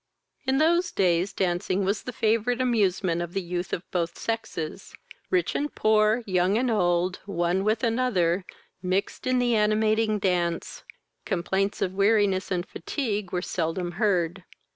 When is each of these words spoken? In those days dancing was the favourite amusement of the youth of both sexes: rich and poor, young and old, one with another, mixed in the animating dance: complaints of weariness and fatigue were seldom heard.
In 0.47 0.57
those 0.57 0.91
days 0.91 1.31
dancing 1.31 1.85
was 1.85 2.01
the 2.01 2.11
favourite 2.11 2.59
amusement 2.59 3.21
of 3.21 3.33
the 3.35 3.41
youth 3.43 3.71
of 3.71 3.83
both 3.91 4.17
sexes: 4.17 4.95
rich 5.29 5.53
and 5.53 5.75
poor, 5.75 6.23
young 6.25 6.57
and 6.57 6.71
old, 6.71 7.19
one 7.27 7.63
with 7.63 7.83
another, 7.83 8.43
mixed 8.81 9.27
in 9.27 9.37
the 9.37 9.55
animating 9.55 10.17
dance: 10.17 10.83
complaints 11.23 11.83
of 11.83 11.93
weariness 11.93 12.49
and 12.49 12.67
fatigue 12.67 13.31
were 13.31 13.43
seldom 13.43 13.91
heard. 14.01 14.43